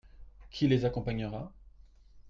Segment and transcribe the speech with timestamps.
[0.49, 1.53] Qui les accompagnera?